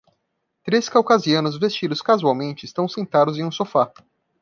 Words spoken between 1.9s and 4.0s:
casualmente estão sentados em um sofá.